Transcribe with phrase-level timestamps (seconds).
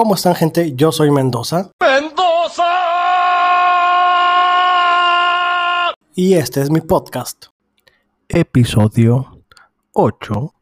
[0.00, 0.72] ¿Cómo están gente?
[0.74, 1.72] Yo soy Mendoza.
[1.78, 2.64] ¡Mendoza!
[6.14, 7.48] Y este es mi podcast.
[8.26, 9.42] Episodio
[9.92, 10.54] 8.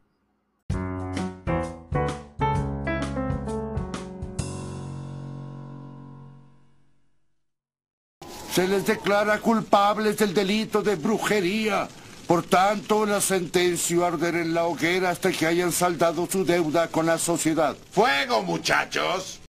[8.51, 11.87] Se les declara culpables del delito de brujería.
[12.29, 17.07] Por tanto, la sentencio arder en la hoguera hasta que hayan saldado su deuda con
[17.07, 17.75] la sociedad.
[17.89, 19.41] ¡Fuego, muchachos!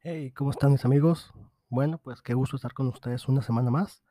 [0.00, 1.32] Hey, ¿cómo están mis amigos?
[1.68, 4.02] Bueno, pues qué gusto estar con ustedes una semana más.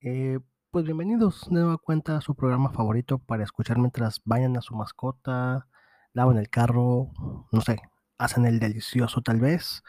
[0.00, 0.38] Eh,
[0.70, 4.74] pues bienvenidos de nueva cuenta a su programa favorito para escuchar mientras vayan a su
[4.74, 5.68] mascota,
[6.14, 7.10] lavan el carro,
[7.52, 7.82] no sé,
[8.16, 9.82] hacen el delicioso tal vez.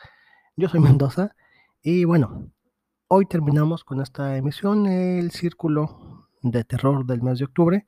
[0.58, 1.34] Yo soy Mendoza
[1.82, 2.52] y bueno,
[3.08, 6.13] hoy terminamos con esta emisión, el círculo
[6.44, 7.86] de terror del mes de octubre.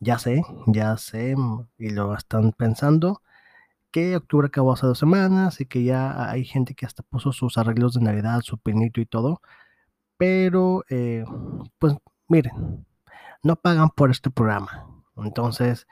[0.00, 1.34] Ya sé, ya sé,
[1.78, 3.22] y lo están pensando,
[3.90, 7.58] que octubre acabó hace dos semanas y que ya hay gente que hasta puso sus
[7.58, 9.42] arreglos de Navidad, su pinito y todo.
[10.16, 11.24] Pero, eh,
[11.78, 11.96] pues
[12.28, 12.86] miren,
[13.42, 14.88] no pagan por este programa.
[15.16, 15.86] Entonces,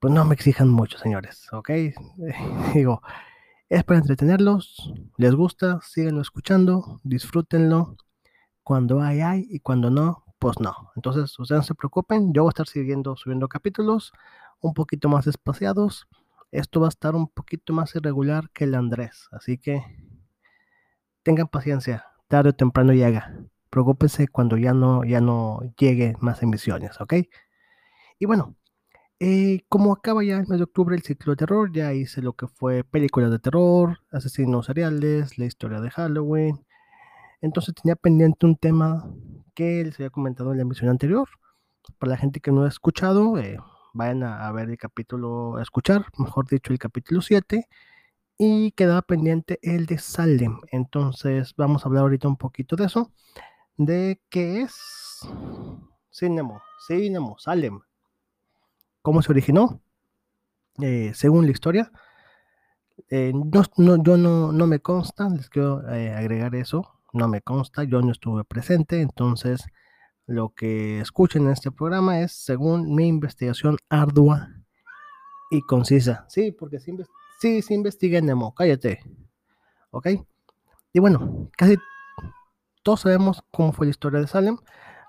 [0.00, 1.70] pues no me exijan mucho, señores, ¿ok?
[2.74, 3.02] Digo,
[3.68, 7.96] es para entretenerlos, les gusta, síganlo escuchando, disfrútenlo.
[8.64, 10.90] Cuando hay, hay, y cuando no, pues no.
[10.96, 14.12] Entonces, ustedes no se preocupen, yo voy a estar siguiendo, subiendo capítulos
[14.60, 16.08] un poquito más espaciados.
[16.50, 19.84] Esto va a estar un poquito más irregular que el Andrés, así que
[21.22, 23.32] tengan paciencia, tarde o temprano llega.
[23.70, 27.14] Preocúpense cuando ya no, ya no llegue más emisiones, ¿ok?
[28.18, 28.56] Y bueno,
[29.20, 32.32] eh, como acaba ya el mes de octubre el ciclo de terror, ya hice lo
[32.32, 36.66] que fue películas de terror, asesinos seriales, la historia de Halloween.
[37.42, 39.04] Entonces tenía pendiente un tema
[39.54, 41.28] que les había comentado en la emisión anterior.
[41.98, 43.58] Para la gente que no ha escuchado, eh,
[43.92, 47.68] vayan a, ver el capítulo, a escuchar, mejor dicho, el capítulo 7.
[48.38, 50.60] Y quedaba pendiente el de Salem.
[50.70, 53.10] Entonces vamos a hablar ahorita un poquito de eso.
[53.76, 55.20] De qué es
[56.12, 57.80] Cinemo, Cinemo, Salem.
[59.02, 59.80] ¿Cómo se originó?
[60.80, 61.90] Eh, según la historia.
[63.10, 68.44] Eh, yo no, me consta, les quiero agregar eso no me consta, yo no estuve
[68.44, 69.64] presente, entonces
[70.26, 74.48] lo que escuchen en este programa es según mi investigación ardua
[75.50, 76.24] y concisa.
[76.28, 76.92] Sí, porque sí,
[77.40, 77.82] sí, sí
[78.22, 79.00] Nemo, cállate.
[79.90, 80.08] ¿Ok?
[80.92, 81.76] Y bueno, casi
[82.82, 84.58] todos sabemos cómo fue la historia de Salem,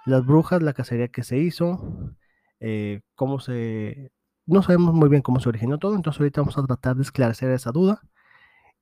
[0.05, 2.15] las brujas, la cacería que se hizo,
[2.59, 4.11] eh, cómo se...
[4.45, 7.49] No sabemos muy bien cómo se originó todo, entonces ahorita vamos a tratar de esclarecer
[7.51, 8.01] esa duda.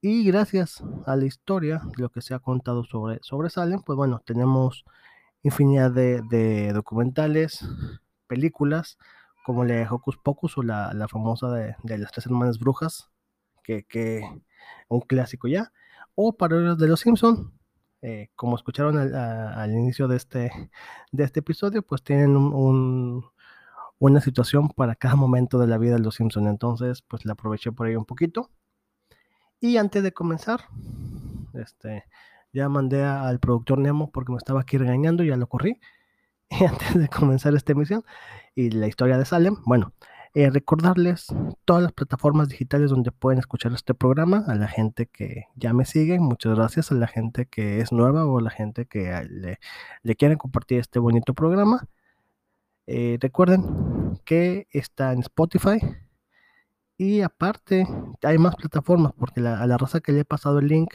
[0.03, 4.19] Y gracias a la historia, lo que se ha contado sobre, sobre Salem, pues bueno,
[4.25, 4.83] tenemos
[5.43, 7.63] infinidad de, documentales,
[8.25, 8.97] películas,
[9.45, 13.11] como la de Hocus Pocus o la, la famosa de, de, las tres hermanas brujas,
[13.63, 14.21] que, que
[14.89, 15.71] un clásico ya,
[16.15, 17.53] o parodias de Los Simpson,
[18.01, 20.71] eh, como escucharon al, inicio de este,
[21.11, 23.25] de este episodio, pues tienen un, un,
[23.99, 27.71] una situación para cada momento de la vida de Los Simpson, entonces pues la aproveché
[27.71, 28.49] por ahí un poquito.
[29.61, 30.61] Y antes de comenzar,
[31.53, 32.05] este,
[32.51, 35.79] ya mandé al productor Nemo porque me estaba aquí regañando, ya lo corrí.
[36.49, 38.03] Y antes de comenzar esta emisión
[38.55, 39.93] y la historia de Salem, bueno,
[40.33, 41.27] eh, recordarles
[41.63, 45.85] todas las plataformas digitales donde pueden escuchar este programa, a la gente que ya me
[45.85, 49.59] sigue, muchas gracias, a la gente que es nueva o a la gente que le,
[50.03, 51.87] le quieren compartir este bonito programa.
[52.87, 55.79] Eh, recuerden que está en Spotify,
[57.01, 57.87] y aparte,
[58.21, 60.93] hay más plataformas, porque a la raza que le he pasado el link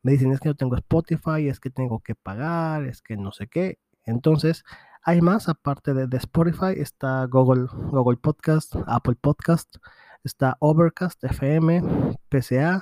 [0.00, 3.32] me dicen es que no tengo Spotify, es que tengo que pagar, es que no
[3.32, 3.80] sé qué.
[4.04, 4.62] Entonces,
[5.02, 9.74] hay más, aparte de, Spotify, está Google, Google Podcast, Apple Podcast,
[10.22, 11.82] está Overcast, FM,
[12.28, 12.80] PCA,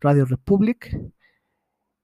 [0.00, 0.94] Radio Republic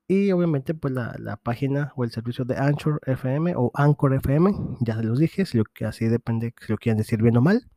[0.09, 4.97] y obviamente pues la, página o el servicio de Anchor FM o Anchor FM, ya
[4.97, 5.45] se los dije,
[5.87, 7.69] así depende si lo quieren decir bien o mal.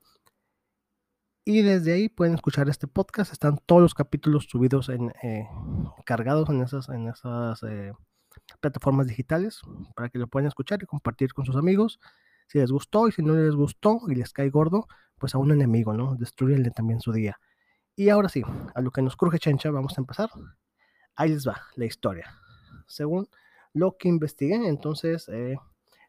[1.48, 3.32] Y desde ahí pueden escuchar este podcast.
[3.32, 5.48] Están todos los capítulos subidos en eh,
[6.04, 7.94] cargados en esas, en esas eh,
[8.62, 9.62] plataformas digitales
[9.96, 12.00] para que lo puedan escuchar y compartir con sus amigos.
[12.48, 14.88] Si les gustó y si no les gustó y les cae gordo,
[15.20, 16.16] pues a un enemigo, ¿no?
[16.16, 17.40] Destruirle también su día.
[17.96, 18.42] Y ahora sí,
[18.74, 20.32] a lo que nos cruje chancha, vamos a empezar.
[21.16, 22.34] Ahí les va la historia.
[22.88, 23.30] Según
[23.72, 25.58] lo que investigué, entonces eh,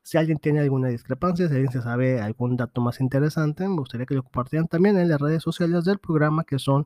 [0.07, 4.07] si alguien tiene alguna discrepancia, si alguien se sabe algún dato más interesante, me gustaría
[4.07, 6.85] que lo compartieran también en las redes sociales del programa, que son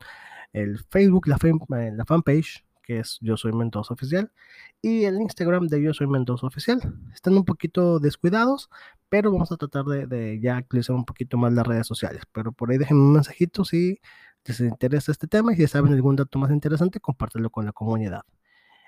[0.54, 4.32] el Facebook, la, fan, eh, la fanpage, que es Yo Soy Mendoza Oficial,
[4.80, 6.80] y el Instagram de Yo Soy Mendoza Oficial.
[7.12, 8.70] Están un poquito descuidados,
[9.10, 12.22] pero vamos a tratar de, de ya actualizar un poquito más las redes sociales.
[12.32, 14.00] Pero por ahí déjenme un mensajito si
[14.46, 18.22] les interesa este tema y si saben algún dato más interesante, compártelo con la comunidad.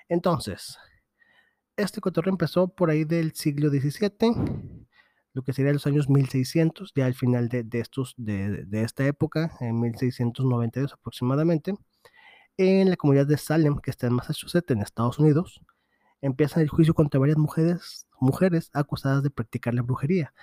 [0.09, 0.79] Entonces,
[1.77, 4.87] este cotorreo empezó por ahí del siglo XVII,
[5.33, 9.57] lo que sería los años 1600, ya al final de, estos, de, de, esta época,
[9.59, 11.73] en 1692 aproximadamente,
[12.57, 15.61] en la comunidad de Salem, que está en Massachusetts, en Estados Unidos,
[16.21, 20.33] empieza el juicio contra varias mujeres, mujeres acusadas de practicar la brujería.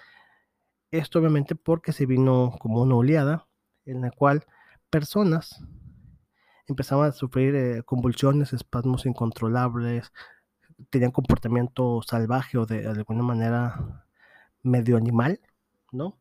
[0.90, 3.46] Esto obviamente porque se vino como una oleada
[3.86, 4.44] en la cual
[4.90, 5.62] personas
[6.66, 10.12] empezaban a sufrir eh, convulsiones, espasmos incontrolables,
[10.90, 14.04] tenían comportamiento salvaje o de, alguna manera
[14.62, 15.40] medio animal,
[15.92, 16.18] ¿no?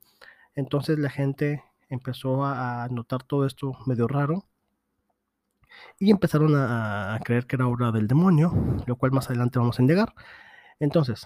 [0.55, 4.45] Entonces la gente empezó a, notar todo esto medio raro
[5.99, 8.51] y empezaron a, creer que era obra del demonio,
[8.85, 10.13] lo cual más adelante vamos a indagar.
[10.79, 11.25] Entonces,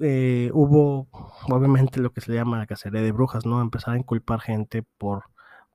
[0.00, 1.08] eh, hubo
[1.48, 3.60] obviamente lo que se llama la cacería de brujas, ¿no?
[3.60, 5.24] Empezar a inculpar gente por,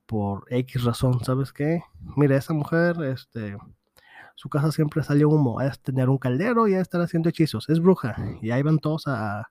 [0.06, 1.82] por X razón, ¿sabes qué?
[2.16, 3.56] Mira, esa mujer, este,
[4.36, 7.80] su casa siempre salió humo, es tener un caldero y a estar haciendo hechizos, es
[7.80, 8.16] bruja.
[8.40, 9.48] Y ahí van todos a,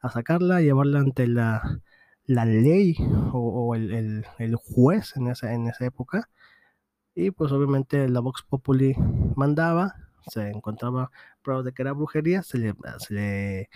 [0.00, 1.80] a sacarla, a llevarla ante la,
[2.26, 2.96] la ley
[3.32, 6.28] o, el, el, juez en esa, en esa época.
[7.14, 8.96] Y pues obviamente la Vox Populi
[9.36, 9.94] mandaba,
[10.28, 11.10] se encontraba
[11.42, 13.68] pruebas de que era brujería, se le, se le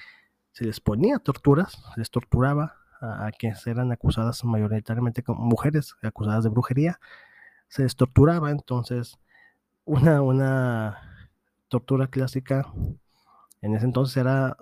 [0.59, 6.43] se les ponía torturas, se les torturaba a, quienes eran acusadas mayoritariamente como mujeres acusadas
[6.43, 6.99] de brujería,
[7.69, 9.21] se les torturaba, entonces
[9.89, 10.99] una, una
[11.69, 12.71] tortura clásica
[13.63, 14.57] en ese entonces era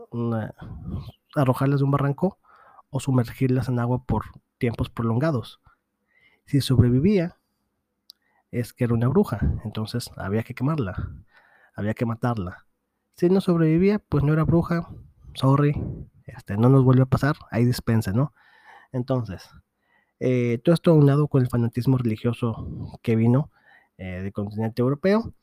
[1.34, 2.38] arrojarlas de un barranco
[2.90, 4.24] o sumergirlas en agua por
[4.58, 5.60] tiempos prolongados.
[6.46, 7.36] Si sobrevivía,
[8.52, 11.10] es que era una bruja, entonces había que quemarla,
[11.74, 12.64] había que matarla.
[13.16, 14.88] Si no sobrevivía, pues no era bruja,
[15.34, 15.74] sorry,
[16.24, 18.32] este, no nos vuelve a pasar, ahí dispensa, ¿no?
[18.92, 19.50] Entonces,
[20.20, 23.50] eh, todo esto aunado con el fanatismo religioso que vino
[23.98, 25.34] eh, del continente europeo.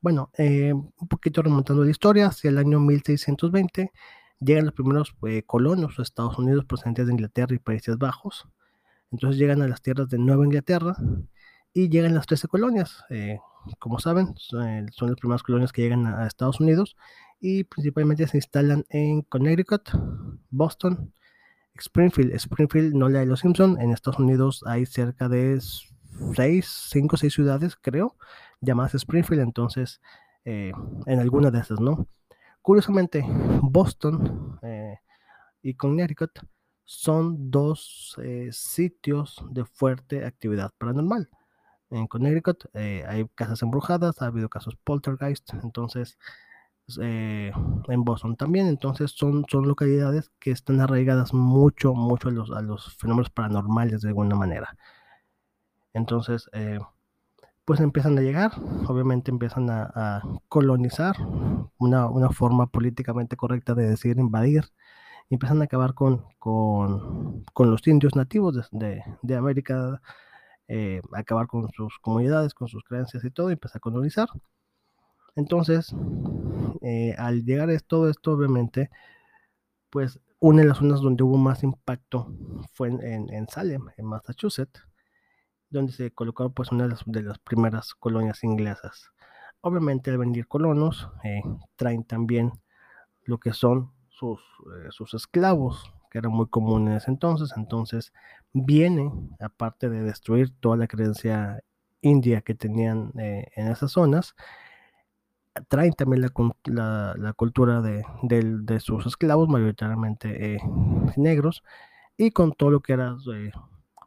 [0.00, 3.92] Bueno, eh, un poquito remontando la historia, hacia el año 1620
[4.38, 5.14] llegan los primeros
[5.46, 8.46] colonos a Estados Unidos procedentes de Inglaterra y Países Bajos.
[9.10, 10.94] Entonces llegan a las tierras de Nueva Inglaterra
[11.72, 13.02] y llegan las 13 colonias.
[13.78, 16.96] como saben, son, son, las primeras colonias que llegan a Estados Unidos
[17.40, 19.88] y principalmente se instalan en Connecticut,
[20.50, 21.12] Boston,
[21.78, 22.32] Springfield.
[22.34, 25.60] Springfield, no la de los Simpson, en Estados Unidos hay cerca de
[26.34, 28.16] 6, 5 o 6 ciudades, creo,
[28.60, 30.00] llamadas Springfield, entonces
[30.44, 30.72] eh,
[31.06, 32.08] en alguna de esas, ¿no?
[32.62, 33.24] Curiosamente,
[33.62, 34.98] Boston eh,
[35.62, 36.30] y Connecticut
[36.84, 41.28] son dos eh, sitios de fuerte actividad paranormal.
[41.90, 46.18] En Connecticut hay casas embrujadas, ha habido casos poltergeist, entonces
[47.00, 47.52] eh,
[47.88, 48.66] en Boston también.
[48.68, 54.36] Entonces son, son localidades que están arraigadas mucho, mucho a los fenómenos paranormales de alguna
[54.36, 54.76] manera.
[55.96, 56.78] Entonces, eh,
[57.64, 58.52] pues empiezan a llegar,
[58.86, 61.16] obviamente empiezan a, colonizar,
[61.78, 64.64] una, una, forma políticamente correcta de decir invadir,
[65.30, 70.02] y empiezan a acabar con, con, con los indios nativos de, de, América,
[70.68, 74.28] eh, acabar con sus comunidades, con sus creencias y todo, y a colonizar.
[75.34, 75.94] Entonces,
[76.82, 78.90] eh, al llegar a todo esto, obviamente,
[79.90, 82.32] pues una de las zonas donde hubo más impacto
[82.74, 84.86] fue en, Salem, en Massachusetts,
[85.70, 89.10] donde se colocó pues una de las, primeras colonias inglesas.
[89.60, 91.42] Obviamente al venir colonos eh,
[91.76, 92.52] traen también
[93.24, 97.52] lo que son sus, eh, esclavos, que eran muy comunes entonces.
[97.56, 98.12] Entonces
[98.52, 101.60] vienen, aparte de destruir toda la creencia
[102.00, 104.36] india que tenían en esas zonas,
[105.68, 110.58] traen también la, cultura de, sus esclavos, mayoritariamente eh,
[111.16, 111.62] todos
[112.16, 113.50] y con todo lo que eran eh,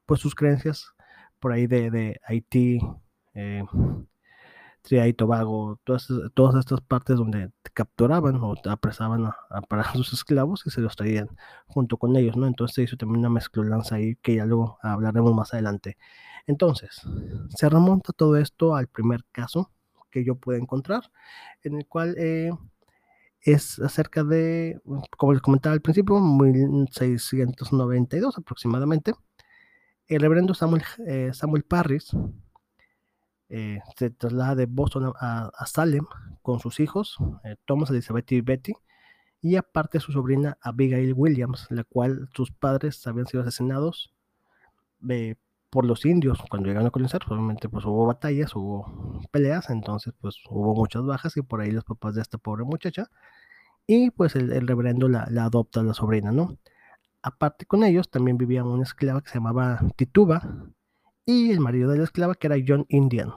[0.05, 0.93] pues sus creencias
[1.39, 2.79] por ahí de, de Haití,
[3.33, 3.63] eh,
[4.81, 9.35] Trinidad y Tobago, todas, todas estas partes donde capturaban o apresaban a,
[9.67, 11.29] para sus esclavos y se los traían
[11.67, 12.47] junto con ellos, ¿no?
[12.47, 15.97] Entonces se hizo también una mezclanza ahí que ya luego hablaremos más adelante.
[16.47, 17.01] Entonces,
[17.49, 19.71] se remonta todo esto al primer caso
[20.09, 21.11] que yo pueda encontrar,
[21.63, 22.51] en el cual eh,
[23.41, 24.79] es acerca de,
[25.17, 29.13] como les comentaba al principio, 1692 aproximadamente,
[30.09, 32.11] el reverendo Samuel, eh, Samuel Parris
[33.49, 36.05] eh, se traslada de Boston a, Salem
[36.41, 37.17] con sus hijos,
[37.65, 38.73] Thomas, Elizabeth y Betty,
[39.41, 44.13] y aparte su sobrina Abigail Williams, la cual sus padres habían sido asesinados
[45.69, 50.35] por los indios cuando llegaron a colonizar, obviamente pues hubo batallas, hubo peleas, entonces pues
[50.49, 53.09] hubo muchas bajas y por ahí los papás de esta pobre muchacha
[53.87, 56.57] y pues el, reverendo la, adopta a la sobrina, ¿no?
[57.21, 60.41] Aparte con ellos también vivía una esclava que se llamaba Tituba
[61.25, 63.33] y el marido de la esclava que era John Indian.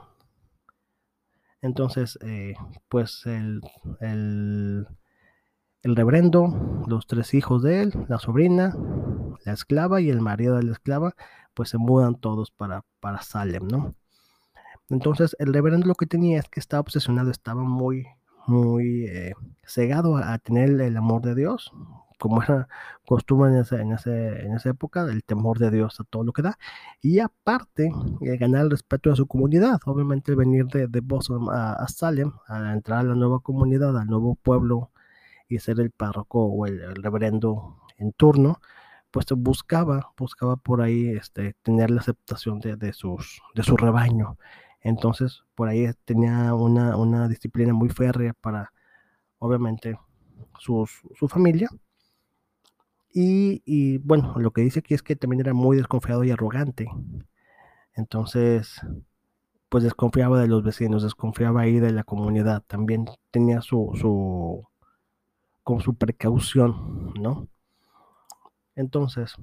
[1.61, 2.55] Entonces, eh,
[2.89, 3.61] pues el,
[4.01, 4.87] el,
[5.81, 8.75] el, reverendo, los tres hijos de él, la sobrina,
[9.45, 11.15] la esclava y el marido de la esclava,
[11.53, 13.95] pues se mudan todos para, para Salem, ¿no?
[14.89, 18.07] Entonces, el reverendo lo que tenía es que estaba obsesionado, estaba muy,
[18.45, 19.33] muy eh,
[19.65, 21.71] cegado a, a, tener el amor de Dios,
[22.23, 22.69] como era
[23.05, 26.31] costumbre en, ese, en, ese, en, esa época, el temor de Dios a todo lo
[26.31, 26.57] que da,
[27.01, 31.49] y aparte eh, ganar el respeto de su comunidad, obviamente el venir de, de Boston
[31.51, 34.91] a, a, Salem, a entrar a la nueva comunidad, al nuevo pueblo
[35.49, 38.61] y ser el párroco o el, reverendo en turno,
[39.11, 44.37] pues buscaba, buscaba por ahí este, tener la aceptación de, de, sus, de su rebaño.
[44.79, 48.71] Entonces, por ahí tenía una, una disciplina muy férrea para,
[49.39, 49.99] obviamente,
[50.57, 51.69] sus, su familia
[53.13, 56.87] y, bueno, lo que dice aquí es que también era muy desconfiado y arrogante.
[57.95, 58.81] Entonces,
[59.69, 62.63] pues desconfiaba de los vecinos, desconfiaba ahí de la comunidad.
[62.67, 64.67] También tenía su, su,
[65.63, 67.47] con su precaución, ¿no?
[68.75, 69.35] Entonces,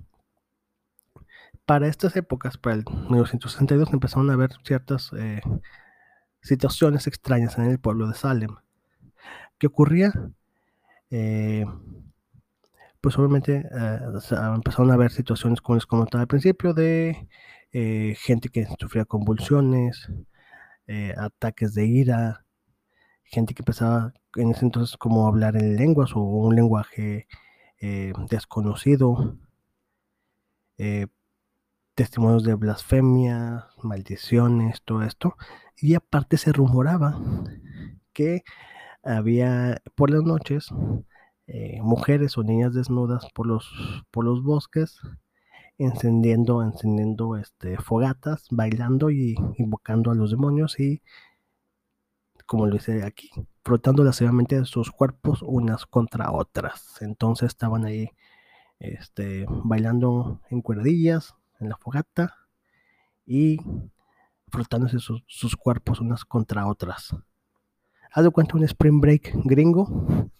[1.65, 5.41] para estas épocas, para el 1962, empezaron a haber ciertas eh,
[6.43, 8.57] situaciones extrañas en el pueblo de Salem.
[9.59, 10.13] ¿Qué ocurría?
[11.11, 11.65] Eh,
[13.01, 13.99] pues obviamente eh,
[14.55, 17.29] empezaron a haber situaciones como les comentaba al principio de
[17.73, 20.09] eh, gente que sufría convulsiones,
[20.87, 22.45] eh, ataques de ira,
[23.25, 27.29] gente que empezaba en ese entonces como a hablar en lenguas o un lenguaje
[27.81, 29.39] eh, desconocido,
[31.95, 35.37] testimonios de blasfemia, maldiciones, todo esto.
[35.77, 37.19] Y aparte se rumoraba
[38.13, 38.43] que
[39.03, 40.69] había por las noches
[41.53, 43.69] eh, mujeres o niñas desnudas por los,
[44.13, 45.01] por los bosques,
[45.79, 51.03] encendiendo, encendiendo este, fogatas, bailando y invocando a los demonios y,
[52.47, 53.31] como lo dice aquí,
[53.65, 56.99] frotando lascivamente sus cuerpos unas contra otras.
[57.01, 58.11] Entonces estaban ahí
[58.79, 62.37] este, bailando en cuerdillas, en la fogata
[63.27, 63.59] y
[64.53, 67.13] frotándose sus, sus cuerpos unas contra otras.
[68.13, 70.31] Haz de cuenta un spring break gringo,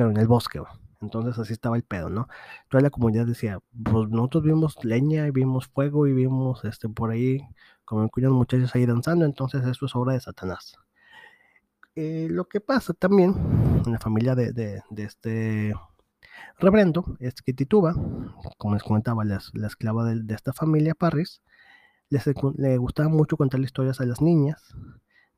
[0.00, 0.62] pero en el bosque.
[1.02, 2.26] Entonces así estaba el pedo, ¿no?
[2.70, 7.10] Toda la comunidad decía, pues nosotros vimos leña y vimos fuego y vimos este por
[7.10, 7.42] ahí,
[7.84, 10.78] como cuidan muchachos ahí danzando, entonces eso es obra de Satanás.
[11.96, 13.34] Eh, lo que pasa también
[13.84, 15.74] en la familia de, este
[16.58, 17.92] reverendo es que Tituba,
[18.56, 21.42] como les comentaba, la, la esclava de, esta familia Parris,
[22.08, 24.74] le gustaba mucho contar historias a las niñas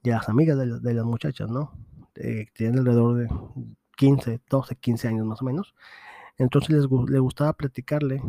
[0.04, 1.73] y a las amigas de, de las muchachas, ¿no?
[2.14, 3.28] Eh, tienen alrededor de
[3.96, 5.75] 15, 12, 15 años más o menos.
[6.38, 8.22] Entonces les, le gustaba platicarle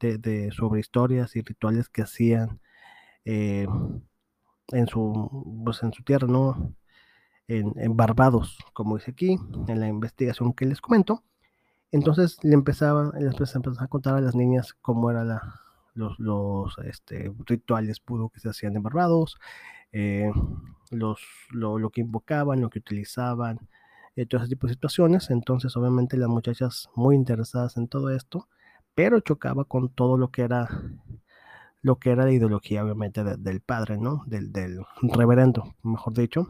[0.00, 2.60] de, sobre historias y rituales que hacían
[3.24, 3.66] eh,
[4.68, 6.74] en, su, pues en su tierra, ¿no?
[7.48, 9.36] En, Barbados, como dice aquí,
[9.66, 11.24] en la investigación que les comento.
[11.90, 15.40] Entonces le empezaba, les a contar a las niñas cómo eran
[15.94, 19.38] los, los este, rituales pudo que se hacían en Barbados,
[19.90, 20.30] eh,
[20.92, 23.58] los, lo, lo, que invocaban, lo que utilizaban,
[24.16, 25.30] eh, todo ese tipo de situaciones.
[25.30, 28.48] Entonces, obviamente, las muchachas muy interesadas en todo esto,
[28.94, 30.68] pero chocaba con todo lo que era
[31.82, 34.22] lo que era la ideología, obviamente, de, del padre, ¿no?
[34.26, 34.52] Del,
[35.02, 36.48] reverendo, mejor dicho.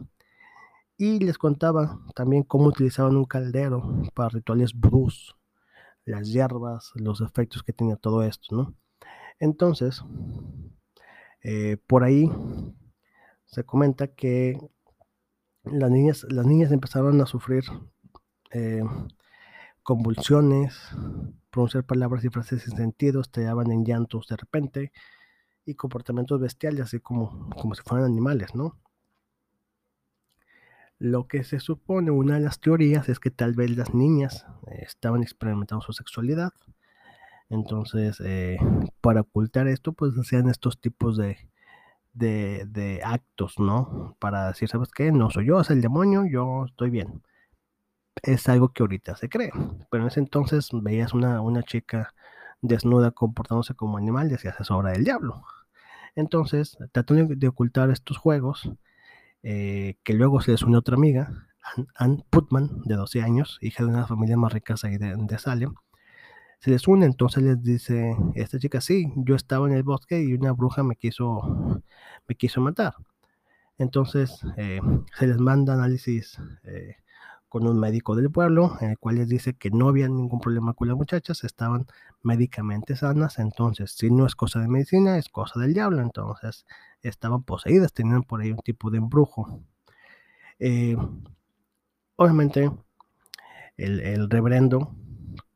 [0.97, 5.35] Y les contaba también cómo utilizaban un caldero para rituales vudús,
[6.05, 8.75] las hierbas, los efectos que tenía todo esto, ¿no?
[9.39, 10.03] Entonces,
[11.43, 12.29] eh, por ahí
[13.45, 14.57] se comenta que
[15.63, 17.63] las niñas, las niñas empezaron a sufrir
[18.51, 18.83] eh,
[19.83, 20.77] convulsiones,
[21.49, 24.91] pronunciar palabras y frases sin sentido, estallaban en llantos de repente
[25.65, 28.79] y comportamientos bestiales, así como, como si fueran animales, ¿no?
[30.97, 34.81] Lo que se supone, una de las teorías es que tal vez las niñas eh,
[34.81, 36.53] estaban experimentando su sexualidad.
[37.49, 38.57] Entonces, eh,
[39.01, 41.37] para ocultar esto, pues hacían estos tipos de,
[42.13, 44.15] de, actos, ¿no?
[44.19, 45.11] Para decir, ¿sabes qué?
[45.11, 47.23] No soy yo, es el demonio, yo estoy bien.
[48.23, 49.51] Es algo que ahorita se cree,
[49.89, 52.13] pero en ese entonces veías una, una chica
[52.61, 55.43] desnuda comportándose como animal y decías, es obra del diablo.
[56.15, 58.71] Entonces, tratando de ocultar estos juegos,
[59.43, 61.47] eh, que luego se les unió otra amiga,
[61.95, 65.75] Ann Putman, de 12 años, hija de una familia más ricas ahí de, de Salem,
[66.61, 70.33] se les une, entonces les dice esta chica, sí, yo estaba en el bosque y
[70.33, 71.70] una bruja me quiso,
[72.27, 72.93] me quiso matar.
[73.77, 74.79] Entonces eh,
[75.17, 76.95] se les manda análisis eh,
[77.49, 80.73] con un médico del pueblo, en el cual les dice que no había ningún problema
[80.73, 81.85] con las muchachas, estaban
[82.23, 86.65] médicamente sanas, entonces si no es cosa de medicina, es cosa del diablo, entonces
[87.01, 89.61] estaban poseídas, tenían por ahí un tipo de embrujo.
[90.59, 90.95] Eh,
[92.15, 92.71] obviamente,
[93.75, 94.95] el, reverendo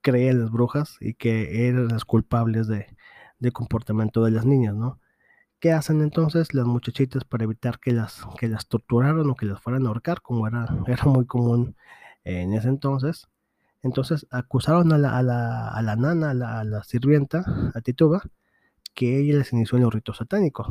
[0.02, 2.88] cree en las brujas y que eran las culpables de,
[3.54, 5.00] comportamiento de las niñas, ¿no?
[5.60, 9.62] ¿Qué hacen entonces las muchachitas para evitar que las, que las torturaran o que las
[9.62, 11.76] fueran a ahorcar, como era, era muy común
[12.24, 13.28] en ese entonces?
[13.84, 17.44] Entonces acusaron a la, a la, a la nana, a la, la, sirvienta,
[17.74, 18.22] a Tituba,
[18.96, 20.68] que ella les inició en los ritos satánicos.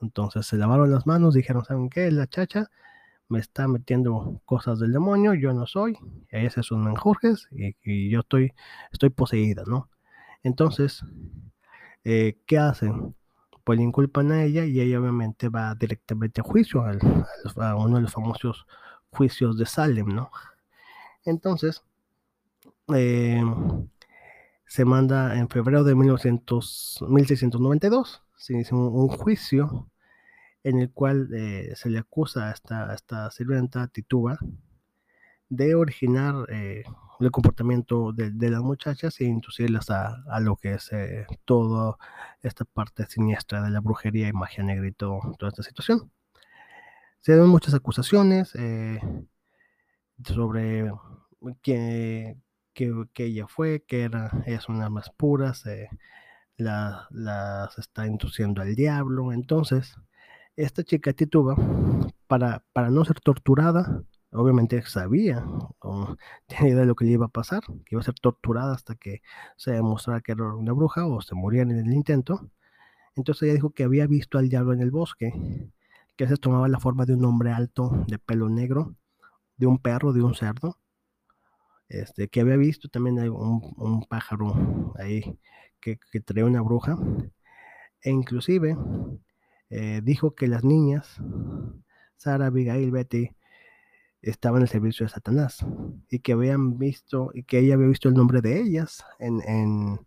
[0.00, 2.10] Entonces se lavaron las manos, dijeron, ¿saben qué?
[2.10, 2.70] La chacha
[3.28, 5.98] me está metiendo cosas del demonio, yo no soy,
[6.30, 8.52] ella es un menjurjes y, y, yo estoy,
[8.92, 9.90] estoy poseída, ¿no?
[10.42, 11.04] Entonces,
[12.04, 13.14] eh, ¿qué hacen?
[13.68, 16.98] Pues le inculpan a ella y ella obviamente va directamente a juicio, al,
[17.56, 18.66] a uno de los famosos
[19.10, 20.30] juicios de Salem, ¿no?
[21.26, 21.82] Entonces,
[22.94, 23.42] eh,
[24.64, 29.90] se manda en febrero de 1900, 1692, se inicia un, juicio
[30.64, 34.38] en el cual eh, se le acusa a esta, esta sirvienta Tituba
[35.50, 36.84] de originar eh,
[37.20, 41.96] el comportamiento de, de, las muchachas e inducirlas a, a lo que es eh, toda
[42.42, 46.10] esta parte siniestra de la brujería y magia negra y todo, toda esta situación.
[47.20, 49.00] Se dan muchas acusaciones eh,
[50.24, 50.92] sobre
[51.62, 52.36] que,
[52.72, 55.88] que, que, ella fue, que era, ellas son armas puras, eh,
[56.56, 59.32] la, las está induciendo al diablo.
[59.32, 59.96] Entonces,
[60.56, 61.56] esta chica Tituba,
[62.26, 65.44] para, para no ser torturada, obviamente sabía
[65.80, 66.16] o
[66.46, 68.94] tenía idea de lo que le iba a pasar, que iba a ser torturada hasta
[68.96, 69.22] que
[69.56, 72.50] se demostrara que era una bruja o se moría en el intento.
[73.16, 75.32] Entonces ella dijo que había visto al diablo en el bosque,
[76.16, 78.94] que se tomaba la forma de un hombre alto, de pelo negro,
[79.56, 80.78] de un perro, de un cerdo.
[81.88, 85.38] Este, que había visto también un, un pájaro ahí
[85.80, 86.98] que, que traía una bruja.
[88.02, 88.76] E inclusive
[89.70, 91.20] eh, dijo que las niñas,
[92.16, 93.30] Sara, Abigail, Betty,
[94.22, 95.64] estaban al servicio de Satanás
[96.10, 100.00] y que habían visto y que ella había visto el nombre de ellas en, en,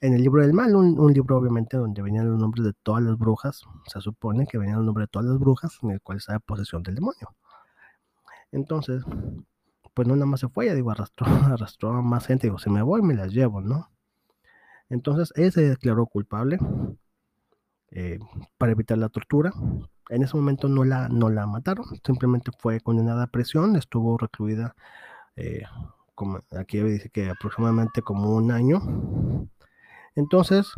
[0.00, 3.02] en el libro del mal, un, un, libro obviamente donde venían los nombres de todas
[3.02, 6.18] las brujas, se supone que venían los nombres de todas las brujas en el cual
[6.18, 7.34] estaba posesión del demonio.
[8.52, 9.02] Entonces,
[9.94, 12.70] pues no nada más se fue, ya digo, arrastró, arrastró a más gente, digo, si
[12.70, 13.90] me voy me las llevo, ¿no?
[14.90, 16.58] Entonces, él se declaró culpable
[17.90, 18.18] eh,
[18.58, 19.52] para evitar la tortura.
[20.10, 24.74] En ese momento no la, no la mataron, simplemente fue condenada a prisión, estuvo recluida,
[25.36, 25.62] eh,
[26.58, 28.80] aquí dice que aproximadamente como un año.
[30.14, 30.72] Entonces,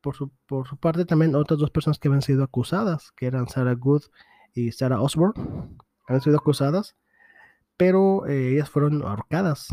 [0.00, 3.48] por su, por su parte también otras dos personas que habían sido acusadas, que eran
[3.48, 4.02] Sarah Good
[4.52, 5.34] y Sarah Osborne,
[6.06, 6.96] han sido acusadas,
[7.76, 9.68] pero eh, ellas fueron ahorcadas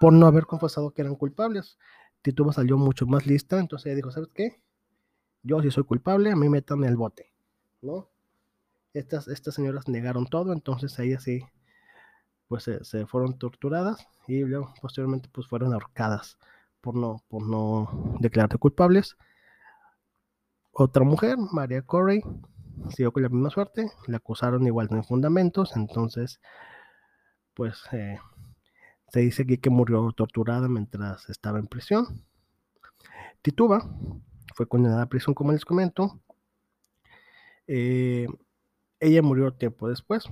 [0.00, 1.78] por no haber confesado que eran culpables.
[2.22, 4.62] Tituba salió mucho más lista, entonces ella dijo, ¿sabes qué?
[5.42, 7.32] Yo si soy culpable, a mí metan el bote,
[7.80, 8.08] ¿no?
[8.94, 11.42] Estas, estas señoras negaron todo, entonces ellas sí,
[12.48, 14.42] pues se, fueron torturadas y
[14.80, 16.38] posteriormente pues fueron ahorcadas
[16.80, 19.16] por no, por no declararse culpables.
[20.72, 22.22] Otra mujer, María Corey,
[22.90, 26.40] siguió con la misma suerte, le acusaron igual de fundamentos, entonces
[27.54, 28.18] pues eh,
[29.08, 32.24] se dice aquí que murió torturada mientras estaba en prisión.
[33.42, 33.88] Tituba,
[34.52, 36.20] fue condenada a prisión, como les comento.
[37.66, 38.26] Eh,
[39.00, 40.24] ella murió tiempo después.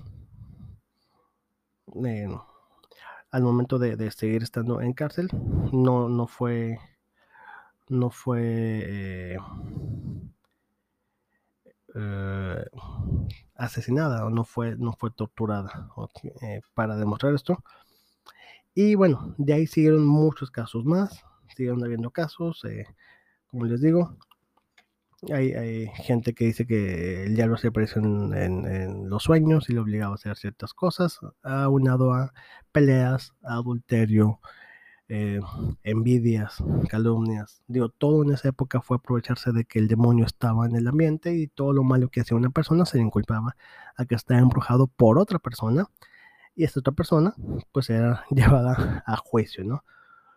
[2.05, 2.29] Eh,
[3.31, 5.29] al momento de, seguir estando en cárcel,
[5.73, 6.79] no, no fue,
[7.89, 9.37] no fue
[11.95, 12.65] eh,
[13.55, 15.91] asesinada o no fue, no fue torturada
[16.75, 17.63] para demostrar esto.
[18.75, 22.65] Y bueno, de ahí siguieron muchos casos más, siguieron habiendo casos.
[23.51, 24.17] Como les digo,
[25.33, 30.13] hay, gente que dice que el diablo se apareció en, los sueños y le obligaba
[30.13, 32.33] a hacer ciertas cosas, aunado a
[32.73, 34.41] peleas, adulterio,
[35.09, 35.41] eh,
[35.83, 37.63] envidias, calumnias.
[37.67, 41.35] Digo, todo en esa época fue aprovecharse de que el demonio estaba en el ambiente
[41.35, 43.57] y todo lo malo que hacía una persona se le inculpaba
[43.97, 45.87] a que estaba embrujado por otra persona
[46.55, 47.35] y esta otra persona
[47.73, 49.85] pues era llevada a juicio, ¿no?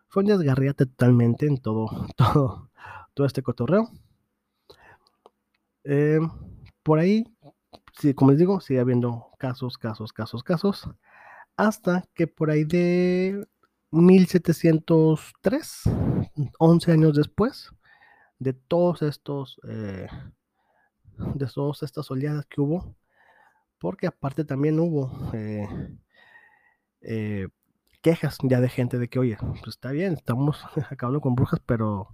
[0.07, 2.71] Fue un desgarriate totalmente en todo, todo,
[3.13, 3.89] todo este cotorreo.
[5.83, 6.19] Eh,
[6.83, 7.25] por ahí,
[8.15, 10.89] como les digo, sigue habiendo casos, casos, casos, casos,
[11.57, 13.47] hasta que por ahí de
[13.91, 15.83] 1703,
[16.59, 17.69] 11 años después
[18.39, 20.07] de todos estos, eh,
[21.35, 22.95] de todas estas oleadas que hubo,
[23.79, 25.11] porque aparte también hubo
[27.01, 27.47] eh,
[28.01, 32.09] quejas ya de gente de que, oye, pues está bien, estamos acabando con brujas, pero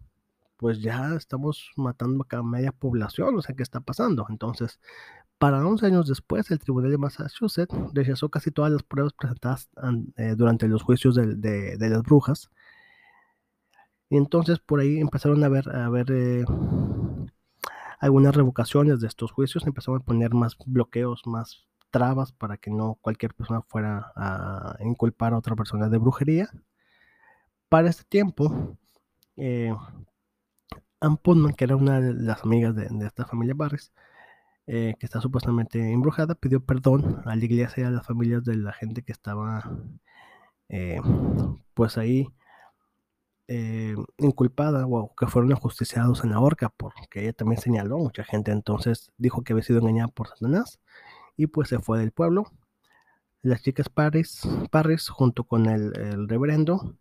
[0.60, 4.26] pues ya estamos matando a media población, o sea, ¿qué está pasando?
[4.30, 4.82] Entonces,
[5.38, 9.70] para 11 años después, el Tribunal de Massachusetts rechazó casi todas las pruebas presentadas
[10.18, 12.50] eh, durante los juicios de, las brujas.
[14.10, 16.44] Y entonces por ahí empezaron a ver, a ver eh,
[18.00, 22.98] algunas revocaciones de estos juicios, empezaron a poner más bloqueos, más trabas para que no
[23.02, 26.50] cualquier persona fuera a inculpar a otra persona de brujería.
[27.70, 28.78] Para este tiempo,
[29.38, 29.74] eh,
[31.02, 31.18] Ann
[31.56, 33.92] que era una de las amigas de, esta familia Barris,
[34.68, 38.56] eh, que está supuestamente embrujada, pidió perdón a la iglesia y a las familias de
[38.56, 39.72] la gente que estaba,
[40.70, 41.02] eh,
[41.74, 42.28] pues ahí,
[43.48, 48.24] eh, inculpada o que fueron ajusticiados en la horca, porque ella también señaló a mucha
[48.24, 50.80] gente, entonces dijo que había sido engañada por Satanás
[51.38, 52.52] y pues se fue del pueblo.
[53.42, 56.96] Las chicas Parris, junto con el, reverendo,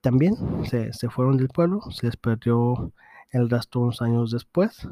[0.00, 2.92] también se, se, fueron del pueblo, se les perdió
[3.32, 4.86] el rastro unos años después.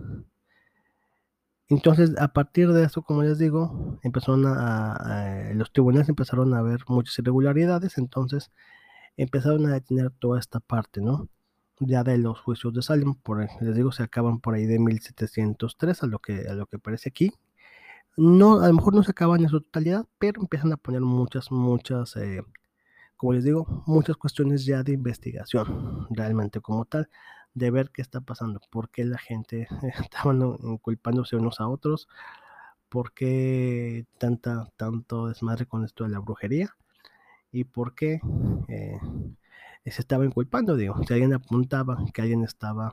[1.68, 6.80] Entonces, a partir de eso, como les digo, empezaron a, los tribunales empezaron a ver
[6.88, 8.50] muchas irregularidades, entonces
[9.16, 11.28] empezaron a detener toda esta parte, ¿no?
[11.78, 16.02] Ya de los juicios de Salem, por, les digo, se acaban por ahí de 1703,
[16.02, 17.32] a lo que, a lo que parece aquí.
[18.16, 21.52] No, a lo mejor no se acaban en su totalidad, pero empiezan a poner muchas,
[21.52, 22.42] muchas, eh,
[23.16, 27.08] como les digo, muchas cuestiones ya de investigación, realmente como tal
[27.54, 29.68] de ver qué está pasando, por qué la gente
[30.00, 32.08] estaban culpándose unos a otros,
[32.88, 36.76] por qué tanta, tanto desmadre con esto de la brujería
[37.52, 38.20] y por qué
[38.68, 39.00] eh,
[39.86, 42.92] se estaba inculpando, digo, si alguien apuntaba que alguien estaba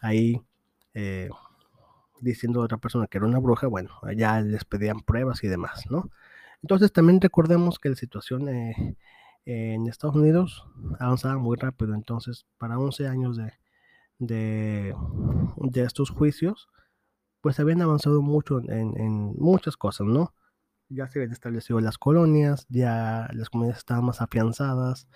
[0.00, 0.40] ahí
[0.94, 1.30] eh,
[2.20, 5.90] diciendo a otra persona que era una bruja, bueno, allá les pedían pruebas y demás,
[5.90, 6.10] ¿no?
[6.62, 8.96] Entonces también recordemos que la situación eh,
[9.44, 10.64] en Estados Unidos
[11.00, 13.52] avanzaba muy rápido, entonces para 11 años de,
[14.26, 14.94] de,
[15.74, 16.68] estos juicios,
[17.40, 20.34] pues habían avanzado mucho en, muchas cosas, ¿no?
[20.88, 25.08] Ya se habían establecido las colonias, ya las comunidades estaban más afianzadas,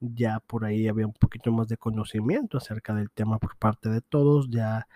[0.00, 4.00] ya por ahí había un poquito más de conocimiento acerca del tema por parte de
[4.00, 4.86] todos, ya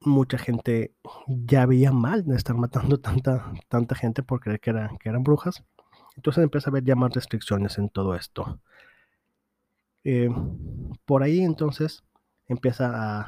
[0.00, 0.94] mucha gente
[1.26, 5.64] ya veía mal de estar matando tanta, tanta gente por creer que, que eran brujas.
[6.16, 8.60] Entonces empieza a haber ya más restricciones en todo esto.
[10.04, 10.30] Eh,
[11.04, 12.04] por ahí entonces
[12.46, 13.20] empieza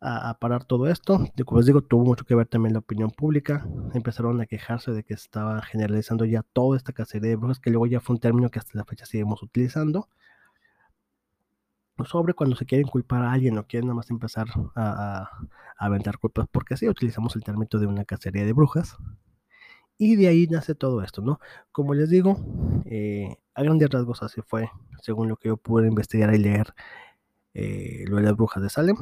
[0.00, 1.24] a, parar todo esto.
[1.44, 3.66] Como les digo, tuvo mucho que ver también la opinión pública.
[3.94, 7.86] Empezaron a quejarse de que estaba generalizando ya toda esta cacería de brujas, que luego
[7.86, 10.08] ya fue un término que hasta la fecha seguimos utilizando.
[12.04, 15.28] Sobre cuando se quieren culpar a alguien o quieren nada más empezar a,
[15.76, 18.96] a, aventar culpas, porque así utilizamos el término de una cacería de brujas.
[19.98, 21.40] Y de ahí nace todo esto, ¿no?
[21.72, 22.36] Como les digo,
[22.84, 24.70] eh, a grandes rasgos así fue,
[25.02, 26.72] según lo que yo pude investigar y leer
[27.54, 28.96] eh, lo de las brujas de Salem.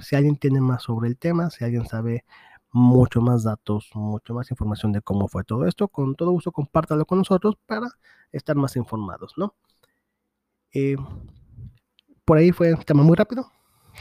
[0.00, 2.24] Si alguien tiene más sobre el tema, si alguien sabe
[2.70, 7.06] mucho más datos, mucho más información de cómo fue todo esto, con todo gusto compártalo
[7.06, 7.88] con nosotros para
[8.30, 9.54] estar más informados, ¿no?
[10.72, 10.96] Eh,
[12.24, 13.50] por ahí fue un tema muy rápido,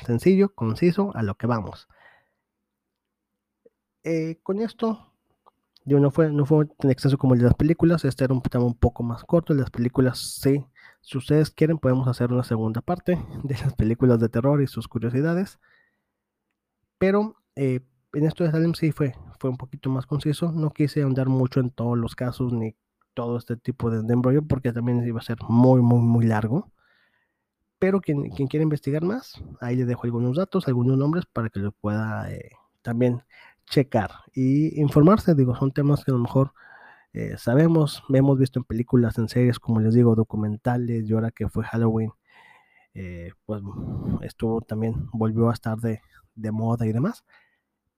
[0.06, 1.88] sencillo, conciso, a lo que vamos.
[4.44, 5.15] con esto
[5.86, 8.66] no fue, no fue tan extenso como el de las películas, este era un tema
[8.66, 10.66] un poco más corto, las películas sí,
[11.02, 14.88] si ustedes quieren podemos hacer una segunda parte de las películas de terror y sus
[14.88, 15.60] curiosidades,
[16.98, 17.82] pero eh,
[18.14, 21.60] en esto de Salem sí fue, fue un poquito más conciso, no quise ahondar mucho
[21.60, 22.76] en todos los casos ni
[23.14, 26.72] todo este tipo de, embrollo porque también iba a ser muy, muy, muy largo.
[27.80, 31.60] Pero quien, quien quiera investigar más, ahí le dejo algunos datos, algunos nombres para que
[31.60, 33.24] lo pueda eh, también
[33.66, 35.36] checar y informarse.
[35.36, 36.54] Digo, son temas que a lo mejor
[37.18, 41.48] eh, sabemos, hemos visto en películas, en series, como les digo, documentales, y ahora que
[41.48, 42.12] fue Halloween,
[42.94, 43.62] eh, pues
[44.22, 46.02] estuvo también, volvió a estar de,
[46.52, 47.24] moda y demás.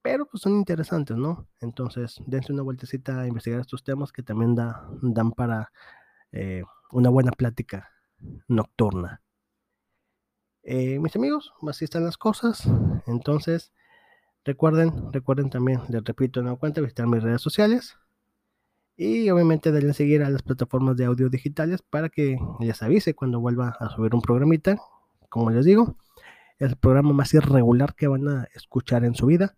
[0.04, 1.48] Pero pues son interesantes, ¿no?
[1.62, 5.72] Entonces, dense una vueltecita a investigar estos temas que también da, dan para
[6.32, 7.90] eh, una buena plática
[8.48, 9.22] nocturna.
[10.64, 12.70] mis amigos, así están las cosas.
[13.08, 13.74] Entonces,
[14.48, 17.98] Recuerden, recuerden también, les repito, no cuenta visitar mis redes sociales.
[18.96, 23.42] Y obviamente denle seguir a las plataformas de audio digitales para que les avise cuando
[23.42, 24.78] vuelva a subir un programita.
[25.28, 25.98] Como les digo,
[26.60, 29.58] el programa más irregular que van a escuchar en su vida.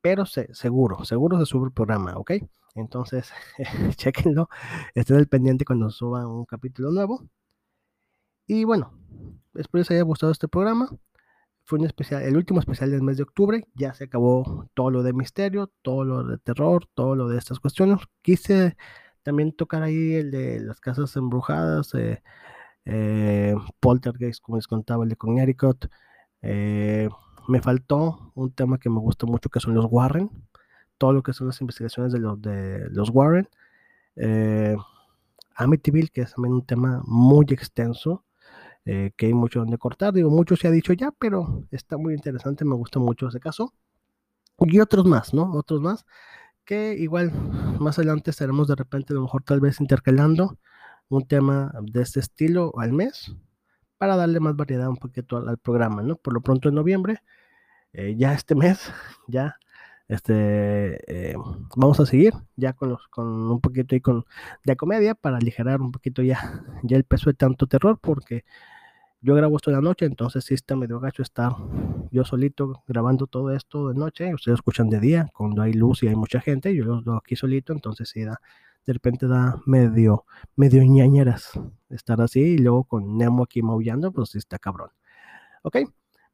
[0.00, 2.30] Pero seguro, seguro se sube el programa, ¿ok?
[2.76, 3.32] Entonces,
[3.96, 4.48] chequenlo.
[4.94, 7.28] Estén al pendiente cuando suba un capítulo nuevo.
[8.46, 8.96] Y bueno,
[9.54, 10.88] espero les haya gustado este programa
[11.72, 13.64] fue un especial, el último especial del mes de octubre.
[13.74, 17.60] Ya se acabó todo lo de misterio, todo lo de terror, todo lo de estas
[17.60, 17.98] cuestiones.
[18.20, 18.76] Quise
[19.22, 22.22] también tocar ahí el de las casas embrujadas, eh,
[22.84, 25.86] eh, Poltergeist, como les contaba, el de Connecticut.
[26.42, 27.08] Eh,
[27.48, 30.28] me faltó un tema que me gusta mucho, que son los Warren.
[30.98, 33.48] Todo lo que son las investigaciones de los, de los Warren.
[34.16, 34.76] Eh,
[35.54, 38.26] Amityville, que es también un tema muy extenso,
[38.84, 40.12] eh, que hay mucho donde cortar.
[40.12, 43.72] Digo, mucho se ha dicho ya, pero está muy interesante, me gusta mucho ese caso.
[44.58, 45.52] Y otros más, ¿no?
[45.54, 46.06] Otros más,
[46.64, 47.32] que igual
[47.80, 50.58] más adelante estaremos de repente, a lo mejor tal vez intercalando
[51.08, 53.34] un tema de este estilo al mes
[53.98, 56.16] para darle más variedad un poquito al, al programa, ¿no?
[56.16, 57.22] Por lo pronto en noviembre,
[57.92, 58.92] eh, ya este mes,
[59.28, 59.56] ya
[60.12, 61.36] este, eh,
[61.74, 64.26] vamos a seguir ya con, los, con un poquito y con
[64.62, 68.44] de comedia para aligerar un poquito ya, ya el peso de tanto terror, porque
[69.22, 71.52] yo grabo esto de la noche, entonces sí está medio gacho estar
[72.10, 76.08] yo solito grabando todo esto de noche, ustedes escuchan de día, cuando hay luz y
[76.08, 78.38] hay mucha gente, yo lo aquí solito, entonces sí da,
[78.84, 81.52] de repente da medio, medio ñañeras
[81.88, 84.90] estar así, y luego con Nemo aquí maullando, pues sí está cabrón.
[85.62, 85.78] Ok,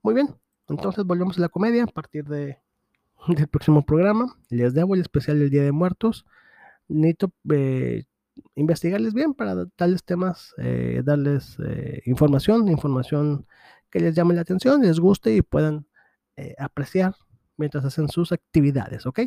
[0.02, 0.34] muy bien,
[0.68, 2.58] entonces volvemos a la comedia a partir de
[3.26, 4.36] del próximo programa.
[4.48, 6.24] Les debo el especial del Día de Muertos.
[6.88, 8.04] Necesito eh,
[8.54, 13.46] investigarles bien para darles temas, eh, darles eh, información, información
[13.90, 15.86] que les llame la atención, les guste y puedan
[16.36, 17.14] eh, apreciar
[17.56, 19.20] mientras hacen sus actividades, ¿ok?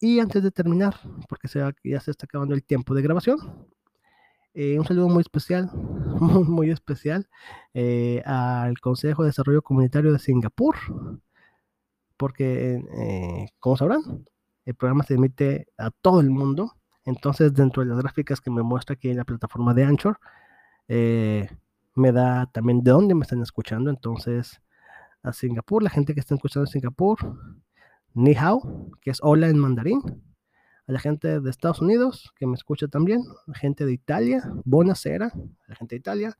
[0.00, 0.96] Y antes de terminar,
[1.28, 3.38] porque se ya se está acabando el tiempo de grabación,
[4.54, 5.70] un saludo muy especial,
[6.20, 7.28] muy, especial
[8.24, 10.74] al Consejo de Desarrollo Comunitario de Singapur,
[12.22, 14.24] porque, eh, como sabrán,
[14.64, 16.76] el programa se emite a todo el mundo.
[17.04, 20.20] Entonces, dentro de las gráficas que me muestra aquí en la plataforma de Anchor,
[20.86, 21.48] eh,
[21.96, 23.90] me da también de dónde me están escuchando.
[23.90, 24.62] Entonces,
[25.24, 27.18] a Singapur, la gente que está escuchando en Singapur,
[28.14, 30.00] Ni Hao, que es hola en mandarín.
[30.86, 33.24] A la gente de Estados Unidos, que me escucha también.
[33.52, 35.32] Gente de Italia, Bonacera,
[35.66, 36.38] la gente de Italia.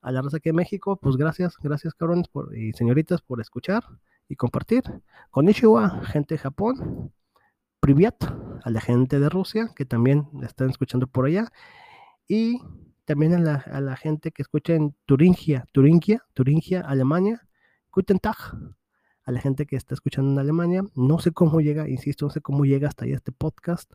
[0.00, 3.82] A la raza aquí de México, pues gracias, gracias cabrones por, y señoritas por escuchar
[4.28, 4.82] y compartir.
[5.30, 7.12] Konnichiwa, gente de Japón.
[7.80, 8.24] Privyat,
[8.64, 11.50] a la gente de Rusia, que también están escuchando por allá.
[12.26, 12.60] Y
[13.04, 17.48] también a la, a la gente que escucha en Turingia, Turingia, Turingia, Alemania.
[17.90, 18.36] Guten Tag,
[19.24, 20.82] a la gente que está escuchando en Alemania.
[20.94, 23.92] No sé cómo llega, insisto, no sé cómo llega hasta allá este podcast.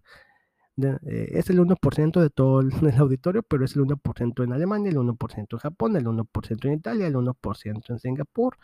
[0.81, 4.89] Eh, es el 1% de todo el, el, auditorio, pero es el 1% en Alemania,
[4.91, 8.57] el 1% en Japón, el 1% en Italia, el 1% en Singapur,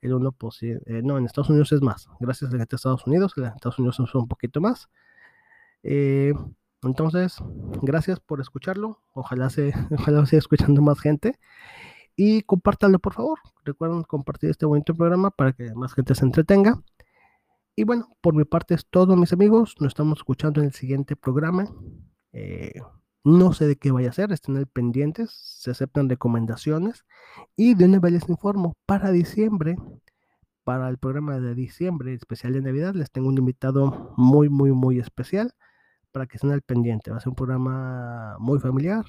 [0.00, 3.06] el 1%, eh, no, en Estados Unidos es más, gracias a la gente de Estados
[3.06, 4.88] Unidos, en Estados Unidos es un poquito más.
[5.82, 6.34] Eh,
[6.82, 7.38] entonces,
[7.82, 11.38] gracias por escucharlo, ojalá se, ojalá siga escuchando más gente
[12.16, 16.80] y compártanlo por favor, recuerden compartir este bonito programa para que más gente se entretenga.
[17.78, 19.74] Y bueno, por mi parte es todo, mis amigos.
[19.80, 21.70] Nos estamos escuchando en el siguiente programa.
[22.32, 22.80] Eh,
[23.22, 27.04] no sé de qué vaya a ser, estén al pendientes, se aceptan recomendaciones.
[27.54, 29.76] Y de una vez les informo, para diciembre,
[30.64, 34.98] para el programa de diciembre, especial de Navidad, les tengo un invitado muy, muy, muy
[34.98, 35.52] especial
[36.12, 37.10] para que estén al pendiente.
[37.10, 39.04] Va a ser un programa muy familiar,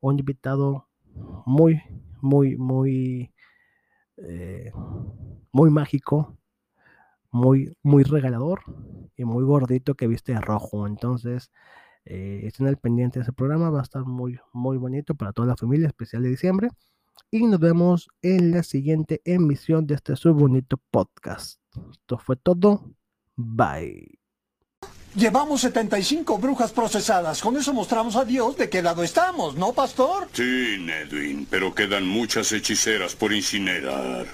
[0.00, 0.88] un invitado
[1.46, 1.80] muy,
[2.20, 3.32] muy, muy,
[4.16, 4.72] eh,
[5.52, 6.36] muy mágico,
[7.34, 8.62] muy, muy regalador
[9.16, 10.86] y muy gordito que viste de rojo.
[10.86, 11.50] Entonces,
[12.04, 15.48] eh, estén al pendiente de ese programa, va a estar muy, muy bonito para toda
[15.48, 16.68] la familia, especial de diciembre.
[17.32, 21.60] Y nos vemos en la siguiente emisión de este su bonito podcast.
[21.90, 22.94] Esto fue todo.
[23.34, 24.20] Bye.
[25.16, 27.40] Llevamos 75 brujas procesadas.
[27.40, 30.28] Con eso mostramos a Dios de qué lado estamos, ¿no, pastor?
[30.32, 34.26] Sí, Nedwin, pero quedan muchas hechiceras por incinerar.